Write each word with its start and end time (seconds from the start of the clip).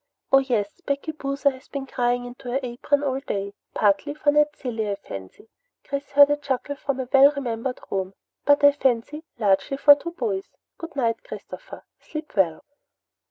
Oh 0.31 0.39
yes 0.39 0.81
Becky 0.83 1.11
Boozer 1.11 1.51
has 1.51 1.67
been 1.67 1.85
crying 1.85 2.25
into 2.25 2.49
her 2.49 2.59
apron 2.63 3.03
all 3.03 3.19
day. 3.19 3.53
Partly 3.75 4.15
for 4.15 4.31
Ned 4.31 4.47
Cilley 4.55 4.85
but 4.85 4.97
I 4.97 5.07
fancy" 5.07 5.47
Chris 5.87 6.09
heard 6.13 6.31
a 6.31 6.37
chuckle 6.37 6.75
from 6.75 6.99
a 6.99 7.07
well 7.13 7.31
remembered 7.35 7.79
room 7.91 8.15
"but 8.43 8.63
I 8.63 8.71
fancy, 8.71 9.25
largely 9.37 9.77
for 9.77 9.93
two 9.93 10.13
boys! 10.13 10.49
Good 10.79 10.95
night, 10.95 11.23
Christopher. 11.23 11.83
Sleep 11.99 12.35
well." 12.35 12.65